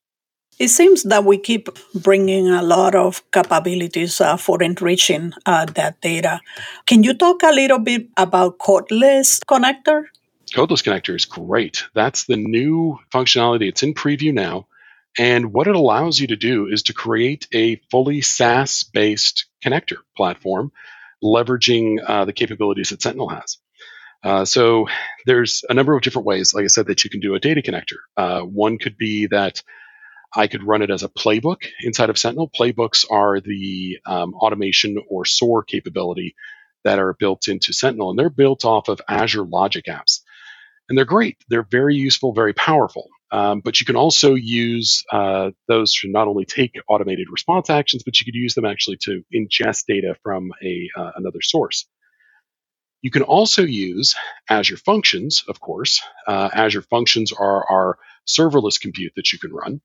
[0.58, 6.00] It seems that we keep bringing a lot of capabilities uh, for enriching uh, that
[6.00, 6.40] data.
[6.86, 10.04] Can you talk a little bit about codeless connector?
[10.54, 11.84] Codeless connector is great.
[11.94, 13.68] That's the new functionality.
[13.68, 14.66] It's in preview now.
[15.18, 19.98] And what it allows you to do is to create a fully SaaS based connector
[20.16, 20.72] platform,
[21.22, 23.58] leveraging uh, the capabilities that Sentinel has.
[24.22, 24.86] Uh, so
[25.26, 27.62] there's a number of different ways, like I said, that you can do a data
[27.62, 27.98] connector.
[28.16, 29.62] Uh, one could be that
[30.34, 32.50] I could run it as a playbook inside of Sentinel.
[32.50, 36.34] Playbooks are the um, automation or SOAR capability
[36.84, 40.20] that are built into Sentinel, and they're built off of Azure Logic Apps
[40.90, 41.38] and they're great.
[41.48, 43.08] They're very useful, very powerful.
[43.30, 48.02] Um, but you can also use uh, those to not only take automated response actions,
[48.02, 51.86] but you could use them actually to ingest data from a uh, another source.
[53.02, 54.16] You can also use
[54.50, 56.02] Azure Functions, of course.
[56.26, 59.80] Uh, Azure Functions are our serverless compute that you can run.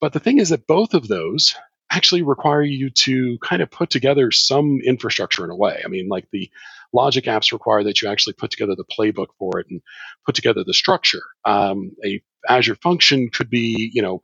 [0.00, 1.54] But the thing is that both of those
[1.90, 5.82] actually require you to kind of put together some infrastructure in a way.
[5.84, 6.50] I mean, like the
[6.92, 9.82] logic apps require that you actually put together the playbook for it and
[10.26, 11.22] put together the structure.
[11.44, 14.22] Um, a Azure function could be, you know,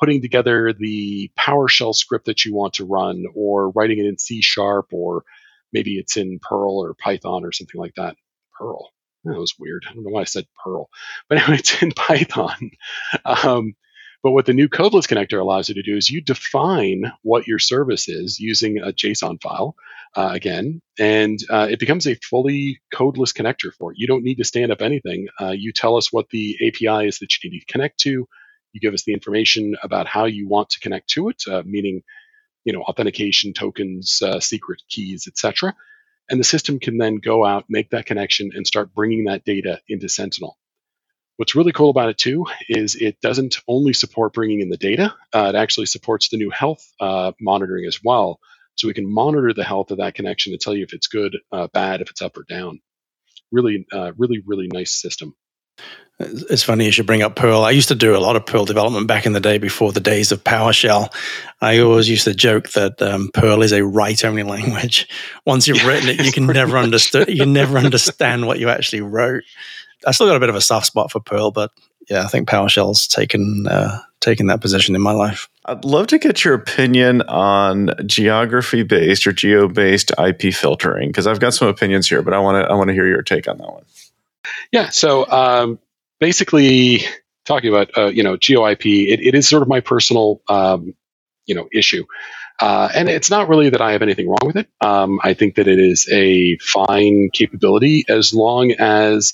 [0.00, 4.42] putting together the PowerShell script that you want to run, or writing it in C
[4.42, 5.24] sharp, or
[5.72, 8.16] maybe it's in Perl or Python or something like that.
[8.58, 8.90] Perl.
[9.24, 9.84] That was weird.
[9.88, 10.90] I don't know why I said Perl,
[11.28, 12.72] but anyway, it's in Python.
[13.24, 13.74] Um,
[14.22, 17.58] but what the new codeless connector allows you to do is you define what your
[17.58, 19.76] service is using a JSON file
[20.14, 23.98] uh, again, and uh, it becomes a fully codeless connector for it.
[23.98, 25.28] You don't need to stand up anything.
[25.40, 28.28] Uh, you tell us what the API is that you need to connect to.
[28.72, 32.02] You give us the information about how you want to connect to it, uh, meaning,
[32.64, 35.74] you know, authentication tokens, uh, secret keys, etc.
[36.28, 39.80] And the system can then go out, make that connection, and start bringing that data
[39.88, 40.58] into Sentinel.
[41.40, 45.14] What's really cool about it too is it doesn't only support bringing in the data;
[45.32, 48.40] uh, it actually supports the new health uh, monitoring as well.
[48.76, 51.38] So we can monitor the health of that connection to tell you if it's good,
[51.50, 52.82] uh, bad, if it's up or down.
[53.50, 55.34] Really, uh, really, really nice system.
[56.18, 57.64] It's funny you should bring up Perl.
[57.64, 60.00] I used to do a lot of Perl development back in the day before the
[60.00, 61.10] days of PowerShell.
[61.62, 65.08] I always used to joke that um, Perl is a write-only language.
[65.46, 67.30] Once you've written it, you can never understand.
[67.30, 69.44] You can never understand what you actually wrote.
[70.06, 71.70] I still got a bit of a soft spot for Perl, but
[72.08, 75.48] yeah, I think PowerShell's taken uh, taken that position in my life.
[75.66, 81.26] I'd love to get your opinion on geography based or geo based IP filtering because
[81.26, 83.48] I've got some opinions here, but I want to I want to hear your take
[83.48, 83.84] on that one.
[84.72, 84.90] Yeah.
[84.90, 85.78] So um,
[86.18, 87.02] basically,
[87.44, 90.94] talking about uh, you know geo IP, it, it is sort of my personal um,
[91.46, 92.04] you know issue.
[92.60, 94.68] Uh, and it's not really that I have anything wrong with it.
[94.82, 99.32] Um, I think that it is a fine capability as long as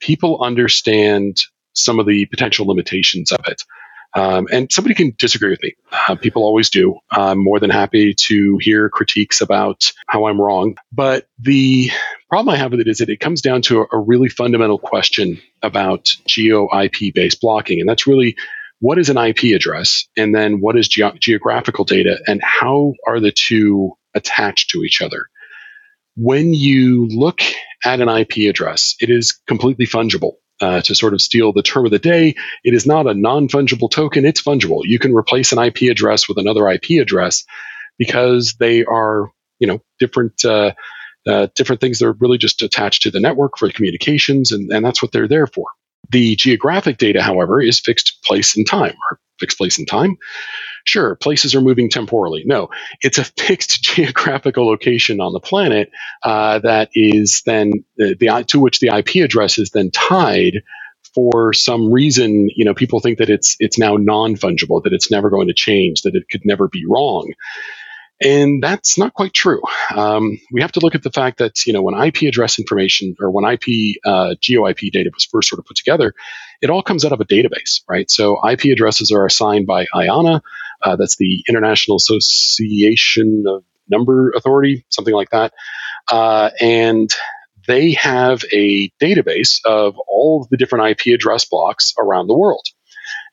[0.00, 1.40] people understand
[1.74, 3.62] some of the potential limitations of it.
[4.14, 5.74] Um, and somebody can disagree with me.
[5.92, 6.98] Uh, people always do.
[7.12, 10.76] I'm more than happy to hear critiques about how I'm wrong.
[10.92, 11.92] But the
[12.28, 14.78] problem I have with it is that it comes down to a, a really fundamental
[14.78, 17.78] question about geo IP based blocking.
[17.78, 18.36] And that's really
[18.80, 20.08] what is an IP address?
[20.16, 22.18] And then what is ge- geographical data?
[22.26, 25.26] And how are the two attached to each other?
[26.16, 27.40] When you look
[27.84, 30.34] at an IP address, it is completely fungible.
[30.62, 33.48] Uh, to sort of steal the term of the day, it is not a non
[33.48, 34.82] fungible token, it's fungible.
[34.84, 37.44] You can replace an IP address with another IP address
[37.96, 40.44] because they are, you know, different.
[40.44, 40.72] Uh,
[41.28, 44.84] uh, different things that are really just attached to the network for communications, and, and
[44.84, 45.66] that's what they're there for.
[46.10, 50.16] The geographic data, however, is fixed place and time, or fixed place and time.
[50.90, 52.42] Sure, places are moving temporally.
[52.44, 52.68] No,
[53.00, 55.92] it's a fixed geographical location on the planet
[56.24, 60.62] uh, that is then uh, the to which the IP address is then tied.
[61.14, 65.12] For some reason, you know, people think that it's it's now non fungible, that it's
[65.12, 67.32] never going to change, that it could never be wrong.
[68.22, 69.62] And that's not quite true.
[69.96, 73.16] Um, we have to look at the fact that you know when IP address information
[73.20, 76.14] or when IP uh, geo IP data was first sort of put together,
[76.62, 78.10] it all comes out of a database, right?
[78.10, 80.42] So IP addresses are assigned by IANA,
[80.82, 85.52] uh, that's the International Association of Number Authority, something like that,
[86.10, 87.10] uh, and
[87.66, 92.66] they have a database of all of the different IP address blocks around the world.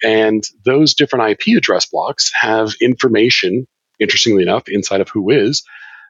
[0.04, 3.68] And those different IP address blocks have information
[4.00, 5.64] interestingly enough, inside of WHOIS,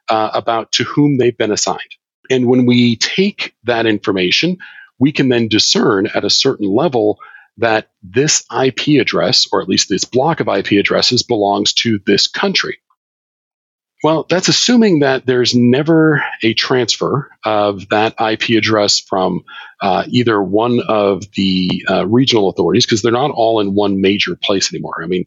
[0.08, 1.96] uh, about to whom they've been assigned.
[2.30, 4.58] And when we take that information,
[4.98, 7.18] we can then discern at a certain level
[7.58, 12.26] that this IP address, or at least this block of IP addresses, belongs to this
[12.26, 12.78] country.
[14.04, 19.42] Well, that's assuming that there's never a transfer of that IP address from
[19.82, 24.36] uh, either one of the uh, regional authorities, because they're not all in one major
[24.36, 25.02] place anymore.
[25.02, 25.24] I mean,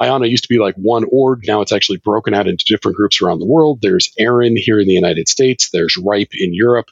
[0.00, 1.44] IANA used to be like one org.
[1.46, 3.80] Now it's actually broken out into different groups around the world.
[3.82, 5.70] There's ARIN here in the United States.
[5.70, 6.90] There's RIPE in Europe.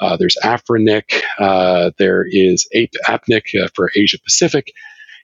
[0.00, 1.22] Uh, there's AFRINIC.
[1.38, 4.72] Uh, there is APNIC uh, for Asia Pacific.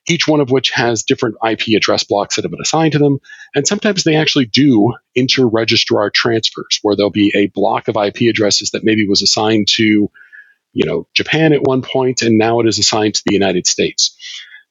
[0.07, 3.19] Each one of which has different IP address blocks that have been assigned to them.
[3.53, 8.21] And sometimes they actually do inter registrar transfers where there'll be a block of IP
[8.29, 10.09] addresses that maybe was assigned to,
[10.73, 14.15] you know, Japan at one point and now it is assigned to the United States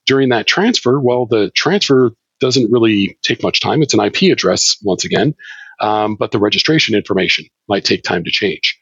[0.08, 3.82] during that transfer, well, the transfer doesn't really take much time.
[3.82, 5.34] It's an IP address, once again,
[5.80, 8.77] um, but the registration information might take time to change.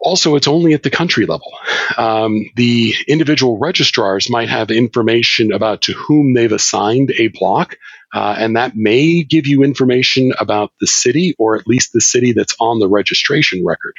[0.00, 1.52] Also, it's only at the country level.
[1.98, 7.76] Um, the individual registrars might have information about to whom they've assigned a block,
[8.14, 12.32] uh, and that may give you information about the city or at least the city
[12.32, 13.94] that's on the registration record.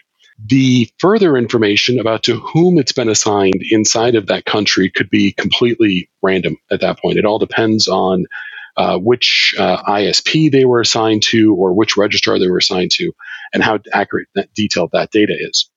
[0.48, 5.34] The further information about to whom it's been assigned inside of that country could be
[5.34, 7.20] completely random at that point.
[7.20, 8.26] It all depends on
[8.78, 13.14] uh, which uh, ISP they were assigned to or which registrar they were assigned to
[13.54, 15.71] and how accurate that detailed that data is.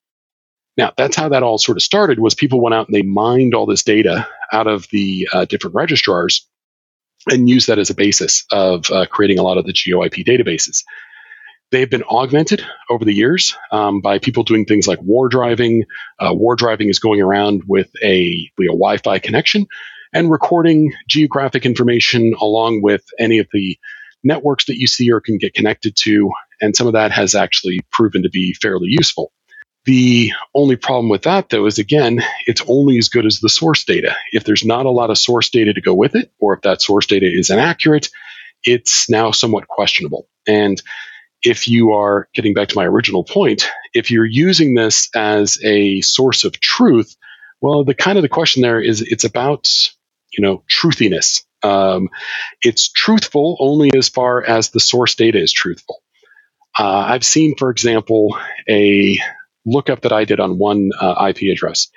[0.76, 3.54] Now, that's how that all sort of started was people went out and they mined
[3.54, 6.48] all this data out of the uh, different registrars
[7.30, 10.82] and used that as a basis of uh, creating a lot of the GeoIP databases.
[11.70, 15.84] They've been augmented over the years um, by people doing things like war driving.
[16.20, 19.66] Uh, war driving is going around with a, a Wi Fi connection
[20.12, 23.76] and recording geographic information along with any of the
[24.22, 26.30] networks that you see or can get connected to.
[26.60, 29.32] And some of that has actually proven to be fairly useful.
[29.84, 33.84] The only problem with that, though, is again, it's only as good as the source
[33.84, 34.16] data.
[34.32, 36.80] If there's not a lot of source data to go with it, or if that
[36.80, 38.08] source data is inaccurate,
[38.62, 40.26] it's now somewhat questionable.
[40.46, 40.80] And
[41.42, 46.00] if you are getting back to my original point, if you're using this as a
[46.00, 47.14] source of truth,
[47.60, 49.68] well, the kind of the question there is it's about
[50.32, 51.44] you know truthiness.
[51.62, 52.08] Um,
[52.62, 56.02] it's truthful only as far as the source data is truthful.
[56.78, 58.36] Uh, I've seen, for example,
[58.68, 59.18] a
[59.64, 61.88] lookup that I did on one uh, IP address.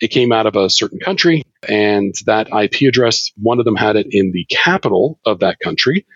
[0.00, 3.96] It came out of a certain country, and that IP address, one of them had
[3.96, 6.06] it in the capital of that country,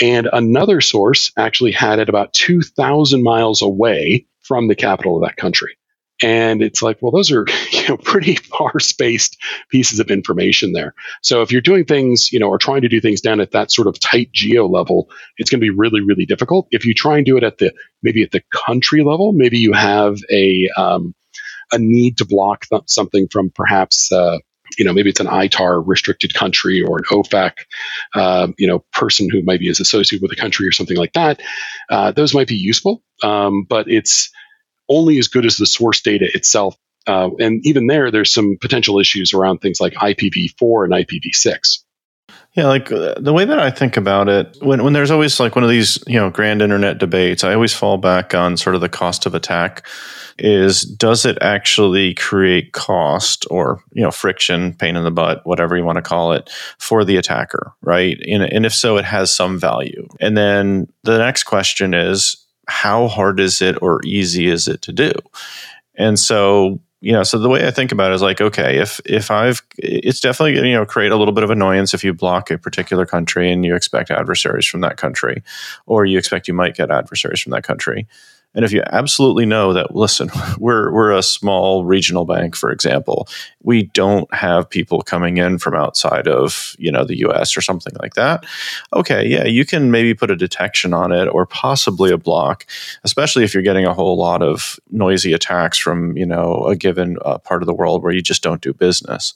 [0.00, 5.36] and another source actually had it about 2,000 miles away from the capital of that
[5.36, 5.76] country.
[6.22, 9.36] And it's like, well, those are you know pretty far spaced
[9.70, 10.94] pieces of information there.
[11.22, 13.70] So if you're doing things, you know, or trying to do things down at that
[13.70, 16.68] sort of tight geo level, it's going to be really, really difficult.
[16.70, 19.72] If you try and do it at the maybe at the country level, maybe you
[19.72, 21.14] have a um,
[21.72, 24.38] a need to block th- something from perhaps uh,
[24.78, 27.52] you know maybe it's an ITAR restricted country or an OFAC
[28.14, 31.40] uh, you know person who maybe is associated with a country or something like that.
[31.90, 34.30] Uh, those might be useful, um, but it's
[34.88, 36.76] only as good as the source data itself.
[37.06, 41.78] Uh, and even there, there's some potential issues aro4 things like IPv4 and IPv6.
[42.54, 45.56] Yeah, like uh, the way that I think about it, when, when there's always like
[45.56, 48.82] one of these, you know, grand internet debates, I always fall back on sort of
[48.82, 49.86] the cost of attack
[50.38, 55.76] is does it actually create cost or, you know, friction, pain in the butt, whatever
[55.76, 58.18] you want to call it for the attacker, right?
[58.28, 60.06] And, and if so, it has some value.
[60.20, 62.36] And then the next question is,
[62.72, 65.12] how hard is it or easy is it to do?
[65.94, 68.98] And so, you know, so the way I think about it is like, okay, if
[69.04, 72.50] if I've, it's definitely you know create a little bit of annoyance if you block
[72.50, 75.42] a particular country and you expect adversaries from that country,
[75.86, 78.08] or you expect you might get adversaries from that country.
[78.54, 83.28] And if you absolutely know that, listen, we're we're a small regional bank, for example,
[83.62, 87.56] we don't have people coming in from outside of you know the U.S.
[87.56, 88.44] or something like that.
[88.92, 92.66] Okay, yeah, you can maybe put a detection on it or possibly a block,
[93.04, 97.16] especially if you're getting a whole lot of noisy attacks from you know a given
[97.24, 99.34] uh, part of the world where you just don't do business.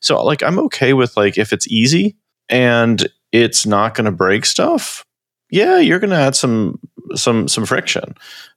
[0.00, 2.16] So like I'm okay with like if it's easy
[2.48, 5.04] and it's not going to break stuff
[5.50, 6.80] yeah, you're going to add some
[7.14, 8.16] some some friction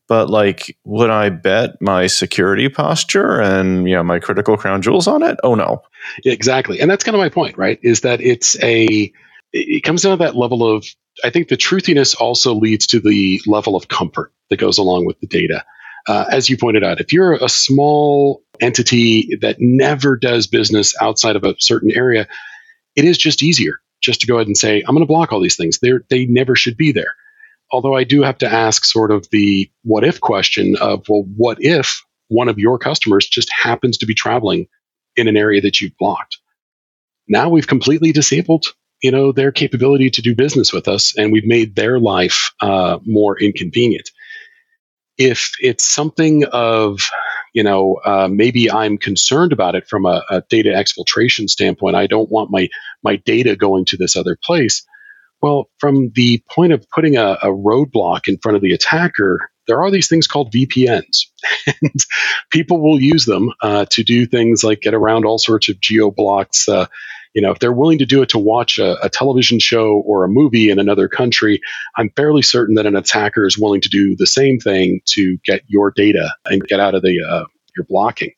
[0.09, 5.07] but like would i bet my security posture and you know my critical crown jewels
[5.07, 5.37] on it?
[5.43, 5.83] Oh no.
[6.25, 6.81] Exactly.
[6.81, 9.13] And that's kind of my point right is that it's a
[9.53, 10.85] it comes down to that level of
[11.23, 15.19] i think the truthiness also leads to the level of comfort that goes along with
[15.21, 15.63] the data.
[16.07, 21.35] Uh, as you pointed out if you're a small entity that never does business outside
[21.35, 22.27] of a certain area
[22.95, 25.41] it is just easier just to go ahead and say i'm going to block all
[25.41, 25.79] these things.
[25.79, 27.13] They they never should be there
[27.71, 31.57] Although I do have to ask sort of the what if question of, well, what
[31.61, 34.67] if one of your customers just happens to be traveling
[35.15, 36.37] in an area that you've blocked?
[37.27, 38.65] Now we've completely disabled
[39.01, 42.99] you know their capability to do business with us and we've made their life uh,
[43.05, 44.09] more inconvenient
[45.17, 47.09] if it's something of
[47.53, 52.07] you know uh, maybe i'm concerned about it from a, a, data exfiltration standpoint i
[52.07, 52.69] don't want my
[53.03, 54.85] my data going to this other place
[55.41, 59.81] well, from the point of putting a, a roadblock in front of the attacker, there
[59.81, 61.27] are these things called VPNs,
[61.81, 62.05] and
[62.49, 66.11] people will use them uh, to do things like get around all sorts of geo
[66.11, 66.67] blocks.
[66.67, 66.87] Uh,
[67.33, 70.23] you know, if they're willing to do it to watch a, a, television show or
[70.23, 71.61] a movie in another country,
[71.95, 75.61] I'm fairly certain that an attacker is willing to do the same thing to get
[75.67, 77.45] your data and get out of the uh,
[77.77, 78.33] your blocking.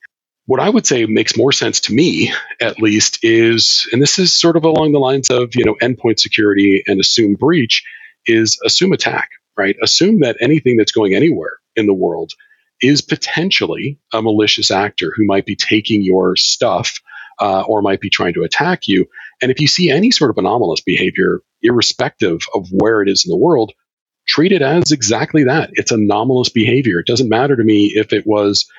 [0.52, 4.34] What I would say makes more sense to me, at least, is, and this is
[4.34, 7.86] sort of along the lines of, you know, endpoint security and assume breach,
[8.26, 9.78] is assume attack, right?
[9.82, 12.34] Assume that anything that's going anywhere in the world
[12.82, 17.00] is potentially a malicious actor who might be taking your stuff
[17.40, 19.06] uh, or might be trying to attack you.
[19.42, 23.30] And if you see any sort of anomalous behavior, irrespective of where it is in
[23.30, 23.72] the world,
[24.28, 25.70] treat it as exactly that.
[25.76, 27.00] It's anomalous behavior.
[27.00, 28.70] It doesn't matter to me if it was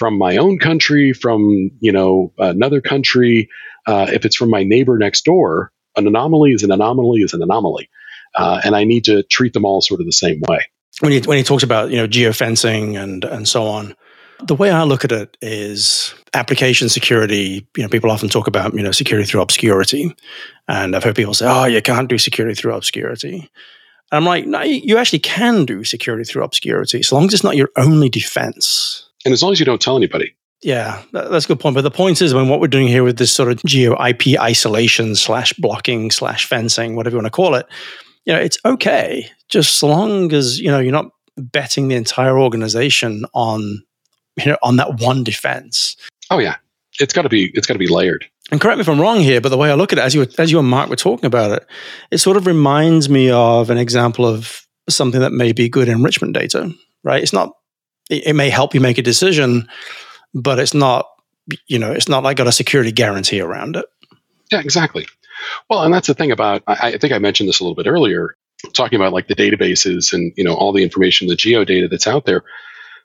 [0.00, 3.50] from my own country, from you know another country,
[3.86, 7.42] uh, if it's from my neighbor next door, an anomaly is an anomaly is an
[7.42, 7.90] anomaly,
[8.34, 10.60] uh, and I need to treat them all sort of the same way.
[11.00, 13.94] When he when he talks about you know geofencing and and so on,
[14.42, 17.68] the way I look at it is application security.
[17.76, 20.16] You know, people often talk about you know security through obscurity,
[20.66, 23.50] and I've heard people say, "Oh, you can't do security through obscurity."
[24.12, 27.44] And I'm like, no, you actually can do security through obscurity, as long as it's
[27.44, 29.09] not your only defense.
[29.24, 30.34] And as long as you don't tell anybody.
[30.62, 31.74] Yeah, that's a good point.
[31.74, 33.92] But the point is, I mean, what we're doing here with this sort of geo
[34.04, 37.66] IP isolation slash blocking slash fencing, whatever you want to call it,
[38.26, 42.38] you know, it's okay, just so long as you know you're not betting the entire
[42.38, 43.82] organization on
[44.36, 45.96] you know on that one defense.
[46.30, 46.56] Oh yeah,
[46.98, 48.26] it's got to be it's got to be layered.
[48.50, 50.14] And correct me if I'm wrong here, but the way I look at it, as
[50.14, 51.66] you as you and Mark were talking about it,
[52.10, 56.34] it sort of reminds me of an example of something that may be good enrichment
[56.34, 56.72] data.
[57.02, 57.22] Right?
[57.22, 57.54] It's not.
[58.10, 59.68] It, it may help you make a decision,
[60.34, 61.06] but it's not.
[61.66, 63.86] You know, it's not like got a security guarantee around it.
[64.52, 65.06] Yeah, exactly.
[65.68, 66.62] Well, and that's the thing about.
[66.66, 68.36] I, I think I mentioned this a little bit earlier,
[68.72, 72.06] talking about like the databases and you know all the information, the geo data that's
[72.06, 72.44] out there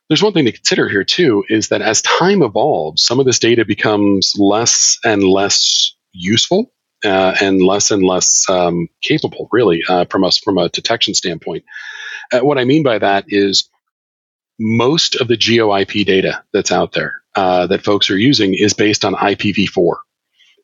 [0.08, 3.39] there's one thing to consider here too is that as time evolves, some of this
[3.39, 6.72] data becomes less and less useful
[7.03, 11.64] uh, and less and less um, capable, really, uh, from us from a detection standpoint.
[12.32, 13.70] Uh, what I mean by that is
[14.60, 18.74] most of the geo IP data that's out there uh, that folks are using is
[18.74, 19.95] based on IPv4.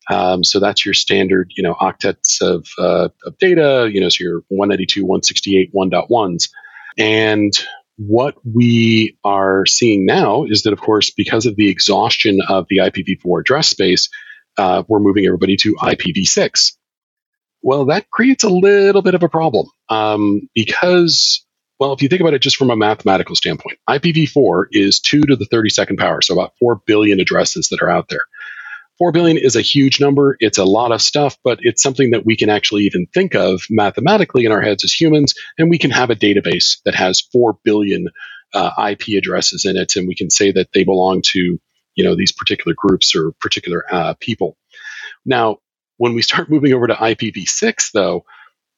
[0.09, 3.89] Um, so that's your standard, you know, octets of, uh, of data.
[3.91, 6.49] You know, so your 192, 168, 1.1s,
[6.97, 7.53] and
[7.97, 12.77] what we are seeing now is that, of course, because of the exhaustion of the
[12.77, 14.09] IPv4 address space,
[14.57, 16.73] uh, we're moving everybody to IPv6.
[17.61, 21.45] Well, that creates a little bit of a problem um, because,
[21.81, 25.35] well, if you think about it just from a mathematical standpoint, IPv4 is 2 to
[25.35, 28.21] the 32nd power, so about 4 billion addresses that are out there.
[28.99, 30.37] 4 billion is a huge number.
[30.39, 33.63] It's a lot of stuff, but it's something that we can actually even think of
[33.67, 35.33] mathematically in our heads as humans.
[35.57, 38.09] And we can have a database that has 4 billion
[38.53, 39.95] uh, IP addresses in it.
[39.95, 41.59] And we can say that they belong to,
[41.95, 44.55] you know, these particular groups or particular uh, people.
[45.25, 45.57] Now,
[45.97, 48.23] when we start moving over to IPv6, though,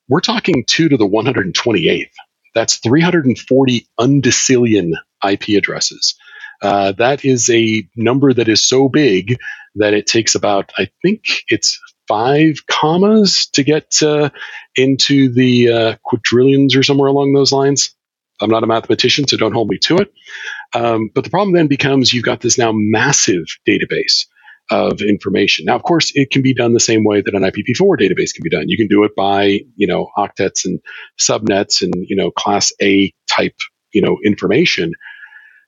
[0.08, 2.08] we're talking 2 to the 128th.
[2.56, 4.94] That's 340 undecillion
[5.28, 6.16] IP addresses.
[6.62, 9.38] Uh, that is a number that is so big
[9.76, 14.30] that it takes about, I think it's five commas to get uh,
[14.76, 17.96] into the uh, quadrillions or somewhere along those lines.
[18.42, 20.14] I'm not a mathematician, so don't hold me to it.
[20.74, 24.26] Um, but the problem then becomes you've got this now massive database
[24.72, 25.66] of information.
[25.66, 28.44] Now, of course, it can be done the same way that an IPv4 database can
[28.44, 28.70] be done.
[28.70, 30.80] You can do it by, you know, octets and
[31.20, 33.56] subnets and, you know, class A type,
[33.94, 34.94] you know, information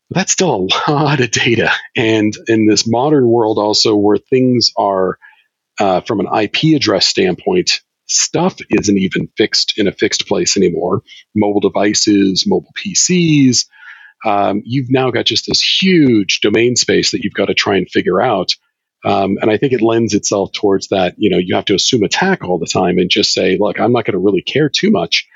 [0.09, 1.71] But that's still a lot of data.
[1.97, 5.19] And in this modern world, also where things are,
[5.79, 11.03] uh, from an IP address standpoint, stuff isn't even fixed in a fixed place anymore.
[11.35, 13.65] Mobile devices, mobile PCs,
[14.25, 17.89] um, you've now got just this huge domain space that you've got to try and
[17.89, 18.55] figure out.
[19.05, 22.03] Um, and I think it lends itself towards that, you know, you have to assume
[22.03, 24.89] attack all the time and just say, look, I'm not going to really care too
[24.89, 25.27] much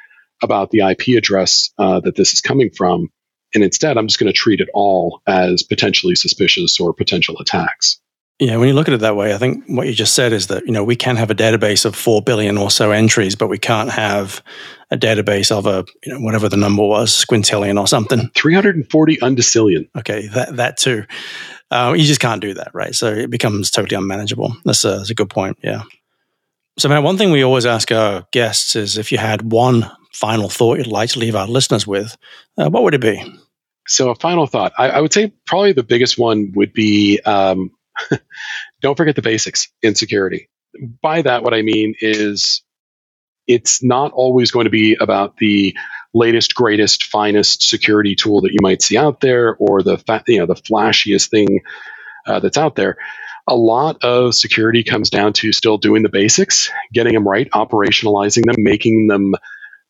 [0.42, 3.10] about the IP address uh, that this is coming from.
[3.54, 8.00] And instead, I'm just going to treat it all as potentially suspicious or potential attacks.
[8.40, 10.48] Yeah, when you look at it that way, I think what you just said is
[10.48, 13.50] that you know we can have a database of four billion or so entries, but
[13.50, 14.42] we can't have
[14.92, 18.30] a database of a you know whatever the number was, squintillion or something.
[18.36, 19.90] Three hundred and forty undecillion.
[19.98, 21.04] Okay, that that too.
[21.72, 22.96] Uh, you just can't do that, right?
[22.96, 24.56] So it becomes totally unmanageable.
[24.66, 25.58] That's a, that's a good point.
[25.64, 25.84] Yeah.
[26.78, 30.50] So, man, one thing we always ask our guests is if you had one final
[30.50, 32.18] thought you'd like to leave our listeners with,
[32.58, 33.22] uh, what would it be?
[33.88, 34.72] So, a final thought.
[34.78, 37.72] I, I, would say probably the biggest one would be um,
[38.82, 40.50] don't forget the basics in security.
[41.02, 42.62] By that, what I mean is
[43.48, 45.76] it's not always going to be about the
[46.14, 50.40] latest, greatest, finest security tool that you might see out there or the fa- you
[50.40, 51.62] know the flashiest thing
[52.28, 52.98] uh, that's out there.
[53.48, 58.46] A lot of security comes down to still doing the basics, getting them right, operationalizing
[58.46, 59.34] them, making them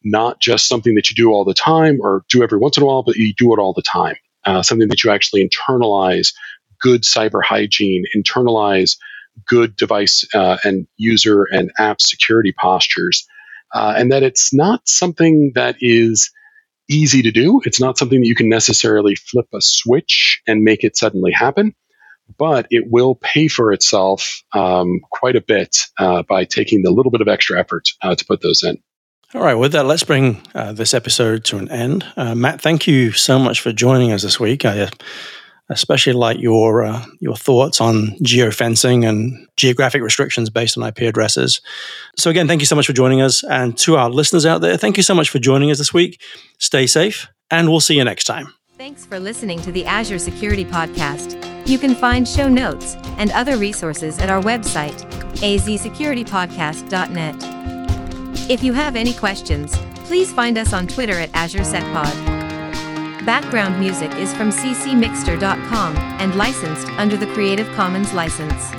[0.04, 2.86] not just something that you do all the time or do every once in a
[2.86, 4.16] while, but you do it all the time.
[4.46, 6.34] Uh, something that you actually internalize
[6.80, 8.98] good cyber hygiene, internalize
[9.48, 13.28] good device uh, and user and app security postures,
[13.74, 16.32] uh, and that it's not something that is
[16.90, 17.62] easy to do.
[17.66, 21.76] It's not something that you can necessarily flip a switch and make it suddenly happen,
[22.38, 27.12] but it will pay for itself um, quite a bit uh, by taking the little
[27.12, 28.78] bit of extra effort uh, to put those in.
[29.36, 32.04] All right, with that, let's bring uh, this episode to an end.
[32.18, 34.66] Uh, Matt, thank you so much for joining us this week.
[34.66, 34.90] I uh,
[35.70, 41.62] especially like your uh, your thoughts on geofencing and geographic restrictions based on IP addresses.
[42.18, 44.78] So again, thank you so much for joining us, and to our listeners out there,
[44.78, 46.22] thank you so much for joining us this week.
[46.58, 48.54] Stay safe, and we'll see you next time.
[48.78, 51.36] Thanks for listening to the Azure Security Podcast.
[51.68, 54.98] You can find show notes and other resources at our website,
[55.42, 57.36] azsecuritypodcast.net.
[58.50, 59.78] If you have any questions,
[60.10, 62.49] Please find us on Twitter at AzureSecPod.
[63.30, 68.72] Background music is from ccmixter.com and licensed under the Creative Commons license.